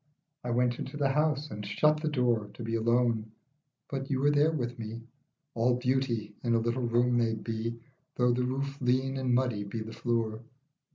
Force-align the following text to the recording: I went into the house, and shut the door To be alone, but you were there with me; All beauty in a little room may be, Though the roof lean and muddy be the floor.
I 0.43 0.49
went 0.49 0.79
into 0.79 0.97
the 0.97 1.09
house, 1.11 1.51
and 1.51 1.63
shut 1.63 2.01
the 2.01 2.07
door 2.09 2.49
To 2.55 2.63
be 2.63 2.73
alone, 2.73 3.29
but 3.87 4.09
you 4.09 4.19
were 4.19 4.31
there 4.31 4.49
with 4.51 4.79
me; 4.79 5.03
All 5.53 5.75
beauty 5.75 6.33
in 6.43 6.55
a 6.55 6.59
little 6.59 6.87
room 6.87 7.15
may 7.17 7.35
be, 7.35 7.79
Though 8.15 8.31
the 8.31 8.43
roof 8.45 8.81
lean 8.81 9.15
and 9.17 9.35
muddy 9.35 9.63
be 9.63 9.81
the 9.83 9.93
floor. 9.93 10.41